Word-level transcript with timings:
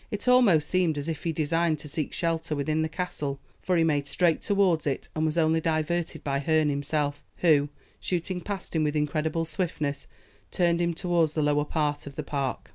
It 0.09 0.27
almost 0.27 0.67
seemed 0.67 0.97
as 0.97 1.07
if 1.07 1.23
he 1.25 1.31
designed 1.31 1.77
to 1.77 1.87
seek 1.87 2.11
shelter 2.11 2.55
within 2.55 2.81
the 2.81 2.89
castle, 2.89 3.39
for 3.61 3.77
he 3.77 3.83
made 3.83 4.07
straight 4.07 4.41
towards 4.41 4.87
it, 4.87 5.09
and 5.15 5.27
was 5.27 5.37
only 5.37 5.61
diverted 5.61 6.23
by 6.23 6.39
Herne 6.39 6.69
himself, 6.69 7.23
who, 7.35 7.69
shooting 7.99 8.41
past 8.41 8.75
him 8.75 8.83
with 8.83 8.95
incredible 8.95 9.45
swiftness, 9.45 10.07
turned 10.49 10.81
him 10.81 10.95
towards 10.95 11.33
the 11.35 11.43
lower 11.43 11.65
part 11.65 12.07
of 12.07 12.15
the 12.15 12.23
park. 12.23 12.69